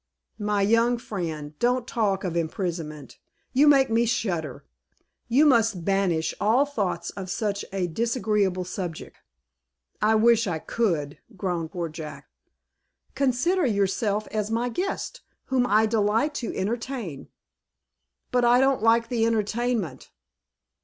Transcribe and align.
"My 0.39 0.63
young 0.63 0.97
friend, 0.97 1.53
don't 1.59 1.87
talk 1.87 2.23
of 2.23 2.35
imprisonment. 2.35 3.19
You 3.53 3.67
make 3.67 3.91
me 3.91 4.07
shudder. 4.07 4.65
You 5.27 5.45
must 5.45 5.85
banish 5.85 6.33
all 6.41 6.65
thoughts 6.65 7.11
of 7.11 7.29
such 7.29 7.63
a 7.71 7.85
disagreeable 7.85 8.63
subject." 8.65 9.17
"I 10.01 10.15
wish 10.15 10.47
I 10.47 10.57
could," 10.57 11.19
groaned 11.37 11.73
poor 11.73 11.87
Jack. 11.87 12.29
"Consider 13.13 13.67
yourself 13.67 14.27
as 14.31 14.49
my 14.49 14.69
guest, 14.69 15.21
whom 15.45 15.67
I 15.67 15.85
delight 15.85 16.33
to 16.41 16.51
entertain." 16.57 17.27
"But, 18.31 18.43
I 18.43 18.59
don't 18.59 18.81
like 18.81 19.07
the 19.07 19.27
entertainment." 19.27 20.09